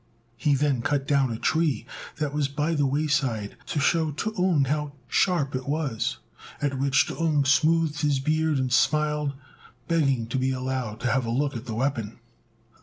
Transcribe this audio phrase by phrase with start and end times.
[0.35, 4.93] He then cut down a tree that was by the wayside, to shew T'ung how
[5.07, 6.17] sharp it was;
[6.59, 9.33] at which T'ung smoothed his beard and smiled,
[9.87, 12.17] begging to be allowed to have a look at the weapon.